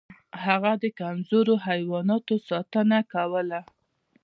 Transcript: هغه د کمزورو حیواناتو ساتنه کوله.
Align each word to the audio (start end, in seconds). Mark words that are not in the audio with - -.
هغه 0.45 0.71
د 0.83 0.85
کمزورو 0.99 1.53
حیواناتو 1.65 2.35
ساتنه 2.49 2.99
کوله. 3.13 3.59